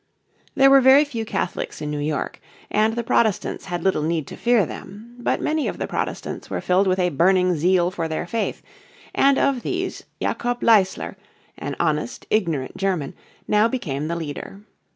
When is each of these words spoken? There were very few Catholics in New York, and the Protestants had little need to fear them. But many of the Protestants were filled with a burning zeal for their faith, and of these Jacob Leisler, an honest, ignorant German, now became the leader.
There 0.55 0.71
were 0.71 0.81
very 0.81 1.05
few 1.05 1.25
Catholics 1.25 1.79
in 1.79 1.91
New 1.91 1.99
York, 1.99 2.39
and 2.71 2.95
the 2.95 3.03
Protestants 3.03 3.65
had 3.65 3.83
little 3.83 4.01
need 4.01 4.25
to 4.29 4.35
fear 4.35 4.65
them. 4.65 5.15
But 5.19 5.39
many 5.41 5.67
of 5.67 5.77
the 5.77 5.85
Protestants 5.85 6.49
were 6.49 6.59
filled 6.59 6.87
with 6.87 6.97
a 6.97 7.09
burning 7.09 7.53
zeal 7.55 7.91
for 7.91 8.07
their 8.07 8.25
faith, 8.25 8.63
and 9.13 9.37
of 9.37 9.61
these 9.61 10.05
Jacob 10.19 10.63
Leisler, 10.63 11.17
an 11.55 11.75
honest, 11.79 12.25
ignorant 12.31 12.75
German, 12.75 13.13
now 13.47 13.67
became 13.67 14.07
the 14.07 14.15
leader. 14.15 14.61